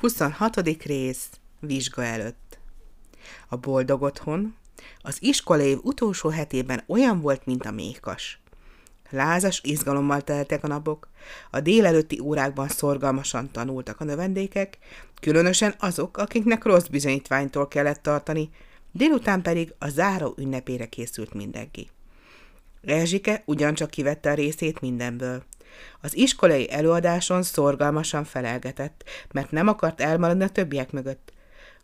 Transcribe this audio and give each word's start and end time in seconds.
26. 0.00 0.82
rész 0.84 1.28
Vizsga 1.60 2.04
előtt 2.04 2.58
A 3.48 3.56
boldog 3.56 4.02
otthon 4.02 4.54
az 5.00 5.16
iskolaév 5.20 5.78
utolsó 5.82 6.28
hetében 6.28 6.82
olyan 6.86 7.20
volt, 7.20 7.46
mint 7.46 7.66
a 7.66 7.70
méhkas. 7.70 8.40
Lázas 9.10 9.60
izgalommal 9.62 10.20
teltek 10.20 10.64
a 10.64 10.66
napok, 10.66 11.08
a 11.50 11.60
délelőtti 11.60 12.20
órákban 12.20 12.68
szorgalmasan 12.68 13.50
tanultak 13.50 14.00
a 14.00 14.04
növendékek, 14.04 14.78
különösen 15.20 15.74
azok, 15.78 16.16
akiknek 16.16 16.64
rossz 16.64 16.86
bizonyítványtól 16.86 17.68
kellett 17.68 18.02
tartani, 18.02 18.50
délután 18.92 19.42
pedig 19.42 19.74
a 19.78 19.88
záró 19.88 20.34
ünnepére 20.36 20.86
készült 20.86 21.34
mindenki. 21.34 21.90
Erzsike 22.82 23.42
ugyancsak 23.46 23.90
kivette 23.90 24.30
a 24.30 24.34
részét 24.34 24.80
mindenből. 24.80 25.44
Az 26.00 26.16
iskolai 26.16 26.70
előadáson 26.70 27.42
szorgalmasan 27.42 28.24
felelgetett, 28.24 29.04
mert 29.32 29.50
nem 29.50 29.68
akart 29.68 30.00
elmaradni 30.00 30.44
a 30.44 30.48
többiek 30.48 30.92
mögött. 30.92 31.32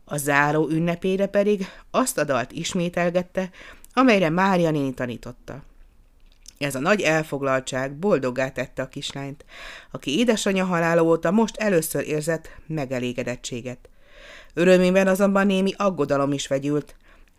A 0.05 0.17
záró 0.17 0.69
ünnepére 0.69 1.27
pedig 1.27 1.67
azt 1.91 2.19
a 2.19 2.25
dalt 2.25 2.53
ismételgette, 2.53 3.51
amelyre 3.93 4.31
Mária 4.31 4.71
néni 4.71 4.95
tanította. 4.95 5.63
Ez 6.59 6.75
a 6.75 6.81
nagy 6.81 7.01
elfoglaltság 7.01 7.93
boldoggá 7.93 8.51
tette 8.51 8.83
a 8.83 8.89
kislányt, 8.89 9.45
aki 9.91 10.19
édesanyja 10.19 10.65
halála 10.65 11.03
óta 11.03 11.31
most 11.31 11.57
először 11.57 12.09
érzett 12.09 12.51
megelégedettséget. 12.67 13.89
Örömében 14.55 15.07
azonban 15.07 15.47
némi 15.47 15.73
aggodalom 15.77 16.33
is 16.33 16.47
vegyült, 16.47 16.95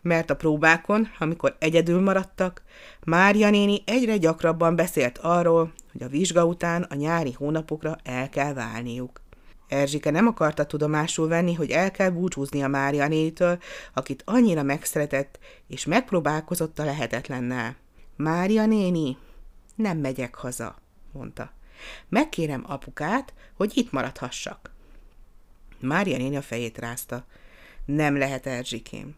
mert 0.06 0.30
a 0.30 0.36
próbákon, 0.36 1.08
amikor 1.20 1.56
egyedül 1.60 2.02
maradtak, 2.02 2.62
Mária 3.04 3.50
néni 3.50 3.82
egyre 3.86 4.18
gyakrabban 4.18 4.76
beszélt 4.76 5.18
arról, 5.18 5.74
hogy 5.92 6.04
a 6.04 6.08
vizsga 6.08 6.46
után 6.46 6.82
a 6.82 6.96
nyári 6.96 7.32
hónapokra 7.32 7.96
el 8.04 8.30
kell 8.30 8.54
válniuk. 8.54 9.22
Erzsike 9.68 10.12
nem 10.12 10.28
akarta 10.28 10.66
tudomásul 10.66 11.28
venni, 11.28 11.54
hogy 11.54 11.70
el 11.70 11.92
kell 11.92 12.10
búcsúzni 12.10 12.64
a 12.64 12.68
Mária 12.68 13.08
nénitől, 13.08 13.58
akit 13.94 14.24
annyira 14.26 14.64
megszeretett, 14.64 15.40
és 15.68 15.86
megpróbálkozott 15.86 16.80
a 16.80 16.86
lehetetlennel. 16.86 17.76
Mária 18.16 18.66
néni, 18.66 19.18
nem 19.76 19.98
megyek 19.98 20.36
haza, 20.36 20.76
mondta. 21.12 21.52
Megkérem 22.10 22.64
apukát, 22.68 23.34
hogy 23.54 23.72
itt 23.78 23.92
maradhassak. 23.92 24.72
Mária 25.80 26.18
néni 26.18 26.36
a 26.36 26.42
fejét 26.42 26.78
rázta. 26.78 27.26
Nem 27.86 28.18
lehet, 28.18 28.46
Erzsikém. 28.46 29.16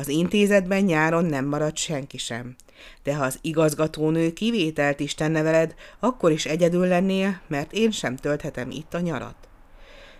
Az 0.00 0.08
intézetben 0.08 0.82
nyáron 0.82 1.24
nem 1.24 1.44
marad 1.44 1.76
senki 1.76 2.18
sem. 2.18 2.56
De 3.02 3.14
ha 3.14 3.24
az 3.24 3.38
igazgatónő 3.40 4.32
kivételt 4.32 5.00
is 5.00 5.14
tenne 5.14 5.42
veled, 5.42 5.74
akkor 5.98 6.30
is 6.30 6.46
egyedül 6.46 6.86
lennél, 6.86 7.40
mert 7.46 7.72
én 7.72 7.90
sem 7.90 8.16
tölthetem 8.16 8.70
itt 8.70 8.94
a 8.94 9.00
nyarat. 9.00 9.48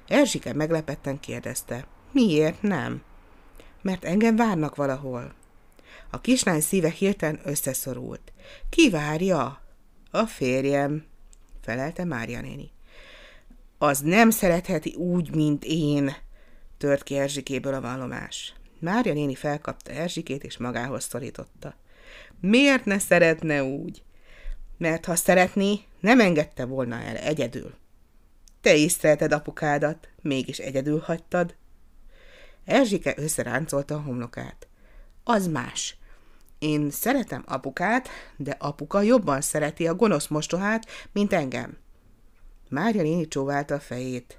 Erzsike 0.09 0.53
meglepetten 0.53 1.21
kérdezte. 1.21 1.87
Miért 2.13 2.63
nem? 2.63 3.03
Mert 3.83 4.05
engem 4.05 4.37
várnak 4.37 4.77
valahol. 4.77 5.35
A 6.11 6.21
kislány 6.21 6.61
szíve 6.61 6.91
hirtelen 6.91 7.41
összeszorult. 7.45 8.33
Ki 8.71 8.91
várja? 8.91 9.61
A 10.11 10.27
férjem, 10.27 11.05
felelte 11.61 12.05
Mária 12.05 12.41
néni. 12.41 12.71
Az 13.79 14.01
nem 14.01 14.31
szeretheti 14.31 14.95
úgy, 14.95 15.35
mint 15.35 15.65
én, 15.65 16.13
tört 16.79 17.03
ki 17.03 17.19
Erzsikéből 17.19 17.75
a 17.75 17.81
vallomás. 17.81 18.55
Mária 18.81 19.13
néni 19.13 19.35
felkapta 19.35 19.91
Erzsikét 19.91 20.45
és 20.45 20.57
magához 20.57 21.05
szorította. 21.05 21.75
Miért 22.41 22.85
ne 22.85 22.99
szeretne 22.99 23.65
úgy? 23.65 24.03
Mert 24.77 25.05
ha 25.05 25.15
szeretné, 25.15 25.81
nem 26.01 26.21
engedte 26.21 26.65
volna 26.65 27.01
el 27.01 27.17
egyedül. 27.17 27.75
Te 28.61 28.75
is 28.75 28.93
szereted 28.93 29.33
apukádat, 29.33 30.09
mégis 30.23 30.59
egyedül 30.59 30.99
hagytad. 30.99 31.55
Erzsike 32.65 33.15
összeráncolta 33.17 33.95
a 33.95 34.01
homlokát. 34.01 34.69
Az 35.25 35.47
más. 35.47 35.97
Én 36.59 36.91
szeretem 36.91 37.45
apukát, 37.47 38.09
de 38.37 38.57
apuka 38.59 39.03
jobban 39.03 39.41
szereti 39.41 39.87
a 39.87 39.95
gonosz 39.95 40.27
mostohát, 40.27 40.87
mint 41.13 41.33
engem. 41.33 41.77
Mária 42.69 43.03
néni 43.03 43.29
csóválta 43.29 43.75
a 43.75 43.81
fejét. 43.81 44.39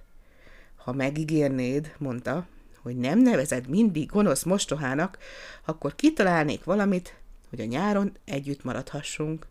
Ha 0.75 0.91
megígérnéd, 0.91 1.95
mondta, 1.97 2.47
hogy 2.81 2.97
nem 2.97 3.19
nevezed 3.19 3.67
mindig 3.67 4.09
gonosz 4.09 4.43
mostohának, 4.43 5.17
akkor 5.65 5.95
kitalálnék 5.95 6.63
valamit, 6.63 7.15
hogy 7.49 7.59
a 7.59 7.65
nyáron 7.65 8.17
együtt 8.25 8.63
maradhassunk. 8.63 9.47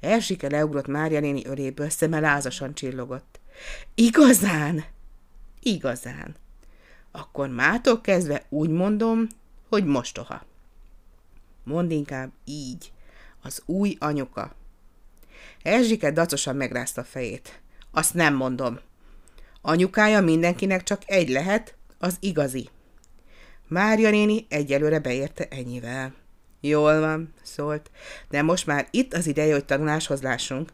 Erzsike 0.00 0.48
leugrott 0.48 0.86
Mária 0.86 1.20
néni 1.20 1.46
öléből, 1.46 1.90
szeme 1.90 2.20
lázasan 2.20 2.74
csillogott. 2.74 3.40
Igazán? 3.94 4.84
Igazán. 5.60 6.34
Akkor 7.10 7.48
mától 7.48 8.00
kezdve 8.00 8.44
úgy 8.48 8.70
mondom, 8.70 9.26
hogy 9.68 9.84
mostoha. 9.84 10.44
Mond 11.64 11.90
inkább 11.90 12.32
így, 12.44 12.92
az 13.42 13.62
új 13.66 13.96
anyuka. 13.98 14.54
Erzsike 15.62 16.10
dacosan 16.10 16.56
megrázta 16.56 17.00
a 17.00 17.04
fejét. 17.04 17.60
Azt 17.90 18.14
nem 18.14 18.34
mondom. 18.34 18.78
Anyukája 19.60 20.20
mindenkinek 20.20 20.82
csak 20.82 21.02
egy 21.06 21.28
lehet, 21.28 21.74
az 22.04 22.16
igazi. 22.20 22.68
Mária 23.68 24.10
néni 24.10 24.46
egyelőre 24.48 24.98
beérte 24.98 25.46
ennyivel. 25.50 26.14
Jól 26.60 27.00
van, 27.00 27.34
szólt, 27.42 27.90
de 28.30 28.42
most 28.42 28.66
már 28.66 28.86
itt 28.90 29.14
az 29.14 29.26
ideje, 29.26 29.52
hogy 29.52 29.64
tanuláshoz 29.64 30.22
lássunk. 30.22 30.70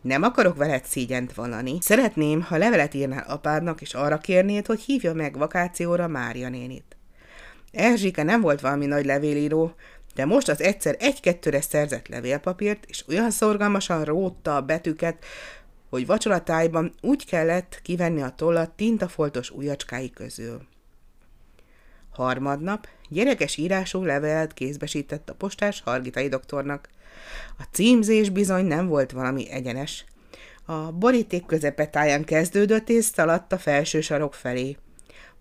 Nem 0.00 0.22
akarok 0.22 0.56
veled 0.56 0.84
szígyent 0.84 1.34
vallani. 1.34 1.78
Szeretném, 1.80 2.42
ha 2.42 2.56
levelet 2.56 2.94
írnál 2.94 3.24
apádnak, 3.28 3.80
és 3.80 3.94
arra 3.94 4.18
kérnéd, 4.18 4.66
hogy 4.66 4.80
hívja 4.80 5.14
meg 5.14 5.38
vakációra 5.38 6.08
Mária 6.08 6.48
nénit. 6.48 6.96
Erzsike 7.72 8.22
nem 8.22 8.40
volt 8.40 8.60
valami 8.60 8.86
nagy 8.86 9.04
levélíró, 9.04 9.74
de 10.14 10.24
most 10.24 10.48
az 10.48 10.60
egyszer 10.60 10.96
egy-kettőre 10.98 11.60
szerzett 11.60 12.08
levélpapírt, 12.08 12.84
és 12.88 13.04
olyan 13.08 13.30
szorgalmasan 13.30 14.04
rótta 14.04 14.56
a 14.56 14.62
betűket, 14.62 15.24
hogy 15.92 16.06
vacsoratájban 16.06 16.94
úgy 17.00 17.26
kellett 17.26 17.80
kivenni 17.82 18.22
a 18.22 18.34
tollat 18.36 18.70
tintafoltos 18.70 19.50
ujjacskái 19.50 20.10
közül. 20.10 20.66
Harmadnap 22.10 22.86
gyerekes 23.08 23.56
írású 23.56 24.04
levelet 24.04 24.54
kézbesített 24.54 25.30
a 25.30 25.34
postás 25.34 25.80
Hargitai 25.80 26.28
doktornak. 26.28 26.88
A 27.58 27.62
címzés 27.72 28.28
bizony 28.30 28.64
nem 28.64 28.86
volt 28.86 29.10
valami 29.10 29.50
egyenes. 29.50 30.04
A 30.64 30.92
boríték 30.92 31.46
közepetáján 31.46 32.24
kezdődött 32.24 32.88
és 32.88 33.04
szaladt 33.04 33.52
a 33.52 33.58
felső 33.58 34.00
sarok 34.00 34.34
felé. 34.34 34.76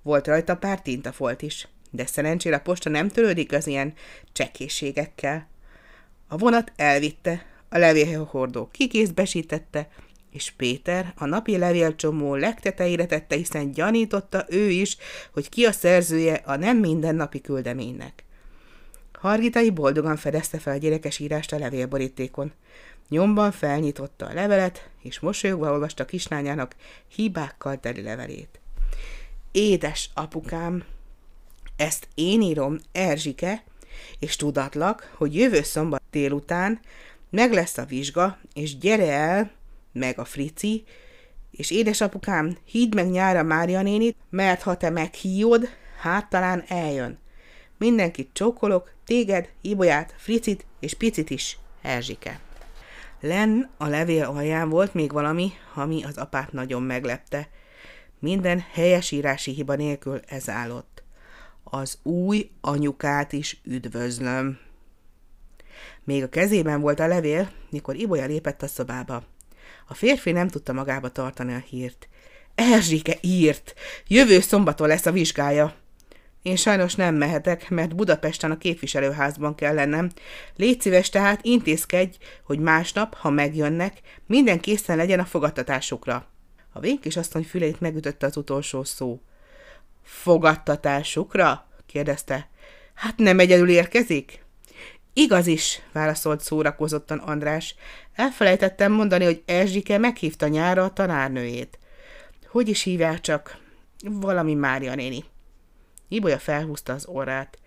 Volt 0.02 0.28
rajta 0.28 0.58
pár 0.58 0.82
tintafolt 0.82 1.42
is, 1.42 1.68
de 1.92 2.06
szerencsére 2.06 2.56
a 2.56 2.62
posta 2.62 2.90
nem 2.90 3.08
törődik 3.08 3.54
az 3.54 3.68
ilyen 3.68 3.94
csekészségekkel. 4.32 5.48
A 6.28 6.38
vonat 6.38 6.72
elvitte, 6.76 7.46
a 7.70 7.78
levélhordó 7.78 8.70
kikézbesítette, 8.72 9.90
és 10.32 10.52
Péter 10.52 11.14
a 11.16 11.26
napi 11.26 11.58
levélcsomó 11.58 12.36
legtetejére 12.36 13.06
tette, 13.06 13.36
hiszen 13.36 13.72
gyanította 13.72 14.46
ő 14.50 14.70
is, 14.70 14.98
hogy 15.34 15.50
ki 15.50 15.66
a 15.66 15.72
szerzője 15.72 16.42
a 16.46 16.56
nem 16.56 16.78
mindennapi 16.78 17.42
küldeménynek. 17.42 18.24
Hargitai 19.14 19.70
boldogan 19.70 20.18
fedezte 20.18 20.60
fel 20.60 20.74
a 20.74 20.78
gyerekes 20.78 21.20
írást 21.20 21.54
a 21.54 21.58
levélborítékon. 21.58 22.52
Nyomban 23.10 23.52
felnyitotta 23.52 24.26
a 24.26 24.34
levelet, 24.34 24.90
és 25.02 25.20
mosolyogva 25.20 25.72
olvasta 25.72 26.06
kislányának 26.06 26.76
hibákkal 27.08 27.80
teli 27.80 28.02
levelét. 28.02 28.60
Édes 29.52 30.10
apukám, 30.14 30.84
ezt 31.76 32.08
én 32.16 32.42
írom, 32.42 32.78
Erzsike, 32.92 33.64
és 34.20 34.36
tudatlak, 34.36 35.14
hogy 35.18 35.36
jövő 35.36 35.62
szombat 35.62 36.02
délután 36.12 36.80
meg 37.30 37.54
lesz 37.54 37.78
a 37.78 37.86
vizsga, 37.86 38.40
és 38.54 38.78
gyere 38.78 39.12
el, 39.12 39.52
meg 39.92 40.20
a 40.20 40.26
Frici, 40.26 40.84
és 41.52 41.72
édesapukám, 41.72 42.58
higgy 42.66 42.94
meg 42.94 43.10
nyára 43.10 43.44
Mária 43.44 43.82
nénit, 43.82 44.18
mert 44.30 44.62
ha 44.62 44.78
te 44.78 44.90
meghíjod, 44.90 45.70
hát 46.00 46.30
talán 46.30 46.64
eljön. 46.68 47.20
Mindenkit 47.78 48.30
csókolok, 48.34 48.92
téged, 49.06 49.50
Ibolyát, 49.62 50.14
Fricit 50.18 50.66
és 50.80 50.94
Picit 50.94 51.30
is, 51.30 51.58
Erzsike. 51.82 52.40
Len 53.20 53.70
a 53.78 53.88
levél 53.88 54.24
alján 54.24 54.70
volt 54.70 54.94
még 54.94 55.12
valami, 55.12 55.52
ami 55.74 56.04
az 56.04 56.18
apát 56.18 56.52
nagyon 56.52 56.82
meglepte. 56.82 57.50
Minden 58.20 58.64
helyesírási 58.72 59.52
hiba 59.52 59.76
nélkül 59.76 60.20
ez 60.28 60.50
állott. 60.50 61.04
Az 61.64 62.00
új 62.04 62.50
anyukát 62.62 63.34
is 63.34 63.62
üdvözlöm. 63.64 64.60
Még 66.04 66.24
a 66.24 66.30
kezében 66.30 66.82
volt 66.82 67.00
a 67.00 67.08
levél, 67.08 67.52
mikor 67.70 67.96
Ibolya 67.96 68.26
lépett 68.26 68.62
a 68.62 68.68
szobába. 68.68 69.24
A 69.88 69.94
férfi 69.94 70.32
nem 70.32 70.48
tudta 70.48 70.74
magába 70.74 71.10
tartani 71.10 71.54
a 71.54 71.64
hírt. 71.70 72.08
Erzsike 72.56 73.18
írt! 73.22 73.74
Jövő 74.08 74.40
szombaton 74.40 74.88
lesz 74.88 75.06
a 75.06 75.12
vizsgája. 75.12 75.76
Én 76.42 76.56
sajnos 76.56 76.96
nem 76.96 77.16
mehetek, 77.16 77.70
mert 77.70 77.96
Budapesten 77.96 78.52
a 78.52 78.58
képviselőházban 78.58 79.56
kell 79.56 79.74
lennem. 79.74 80.12
Légy 80.56 80.82
szíves 80.82 81.10
tehát, 81.10 81.40
intézkedj, 81.44 82.18
hogy 82.44 82.60
másnap, 82.60 83.16
ha 83.16 83.30
megjönnek, 83.30 84.02
minden 84.26 84.60
készen 84.60 84.98
legyen 84.98 85.20
a 85.20 85.26
fogadtatásukra. 85.26 86.26
A 86.74 86.80
vénkis 86.80 87.18
asszony 87.18 87.44
fülét 87.44 87.80
megütötte 87.80 88.26
az 88.26 88.38
utolsó 88.38 88.84
szó. 88.84 89.22
Fogadtatásukra? 90.04 91.68
kérdezte. 91.86 92.50
Hát 92.94 93.18
nem 93.18 93.40
egyedül 93.40 93.70
érkezik? 93.70 94.44
Igaz 95.14 95.48
is, 95.48 95.82
válaszolt 95.92 96.42
szórakozottan 96.42 97.18
András. 97.18 97.76
Elfelejtettem 98.16 98.92
mondani, 98.92 99.26
hogy 99.26 99.44
Erzsike 99.46 99.98
meghívta 99.98 100.48
nyára 100.48 100.84
a 100.84 100.94
tanárnőjét. 100.94 101.80
Hogy 102.48 102.70
is 102.70 102.82
hívják 102.82 103.22
csak? 103.22 103.58
Valami 104.04 104.54
Mária 104.54 104.96
néni. 104.96 105.24
Ibolya 106.08 106.40
felhúzta 106.40 106.94
az 106.94 107.06
orrát. 107.06 107.58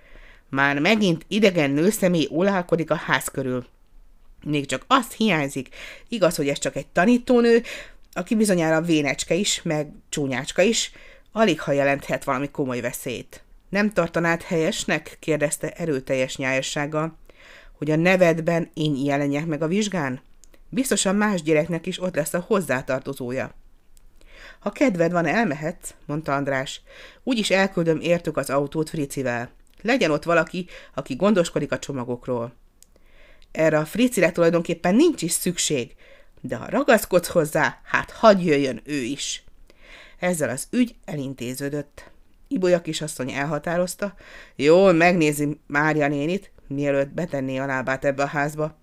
Már 0.49 0.79
megint 0.79 1.25
idegen 1.29 1.71
nőszemély 1.71 2.29
olálkodik 2.31 2.91
a 2.91 2.95
ház 2.95 3.29
körül. 3.29 3.67
Még 4.45 4.67
csak 4.67 4.85
azt 4.87 5.13
hiányzik, 5.13 5.69
igaz, 6.09 6.37
hogy 6.37 6.49
ez 6.49 6.59
csak 6.59 6.77
egy 6.77 6.87
tanítónő, 6.87 7.63
aki 8.13 8.35
bizonyára 8.35 8.81
vénecske 8.81 9.35
is, 9.35 9.63
meg 9.63 9.93
csúnyácska 10.09 10.63
is, 10.63 10.93
alig 11.33 11.61
ha 11.61 11.73
jelenthet 11.73 12.25
valami 12.25 12.51
komoly 12.51 12.81
veszélyt. 12.81 13.43
Nem 13.69 13.93
tartanád 13.93 14.43
helyesnek? 14.43 15.17
kérdezte 15.21 15.71
erőteljes 15.71 16.37
nyájassággal, 16.37 17.19
hogy 17.73 17.91
a 17.91 17.97
nevedben 17.97 18.71
én 18.75 18.97
jelenjek 18.97 19.47
meg 19.47 19.63
a 19.63 19.67
vizsgán? 19.67 20.21
Biztosan 20.75 21.17
más 21.17 21.43
gyereknek 21.43 21.87
is 21.87 22.03
ott 22.03 22.15
lesz 22.15 22.35
a 22.35 22.45
hozzátartozója. 22.47 23.55
Ha 24.59 24.71
kedved 24.71 25.13
van, 25.13 25.27
elmehetsz, 25.27 25.95
mondta 26.07 26.35
András. 26.35 26.83
Úgyis 27.23 27.51
elküldöm 27.51 28.01
értük 28.01 28.37
az 28.37 28.51
autót 28.51 28.91
Fricivel. 28.91 29.51
Legyen 29.83 30.11
ott 30.11 30.25
valaki, 30.25 30.67
aki 30.95 31.15
gondoskodik 31.15 31.73
a 31.73 31.79
csomagokról. 31.79 32.53
Erre 33.53 33.79
a 33.79 33.85
Fricire 33.85 34.33
tulajdonképpen 34.33 34.95
nincs 34.95 35.23
is 35.23 35.33
szükség, 35.33 35.95
de 36.41 36.57
ha 36.57 36.71
ragaszkodsz 36.71 37.29
hozzá, 37.29 37.81
hát 37.85 38.11
hagyj 38.11 38.49
jöjjön 38.49 38.81
ő 38.85 39.03
is. 39.03 39.45
Ezzel 40.19 40.49
az 40.49 40.67
ügy 40.71 40.95
elintéződött. 41.05 42.11
Ibolya 42.49 42.81
kisasszony 42.81 43.31
elhatározta, 43.31 44.15
jól 44.57 44.93
megnézi 44.93 45.61
Mária 45.67 46.09
nénit, 46.09 46.51
mielőtt 46.67 47.11
betenné 47.11 47.57
a 47.57 47.67
lábát 47.67 48.05
ebbe 48.05 48.23
a 48.23 48.27
házba. 48.27 48.83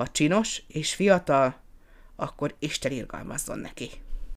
Ha 0.00 0.08
csinos 0.08 0.62
és 0.68 0.94
fiatal, 0.94 1.60
akkor 2.16 2.54
Isten 2.58 2.92
irgalmazzon 2.92 3.58
neki. 3.58 3.90